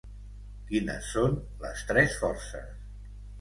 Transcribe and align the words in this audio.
Quines 0.71 1.09
són 1.17 1.35
les 1.67 1.85
tres 1.91 2.17
forces? 2.23 2.73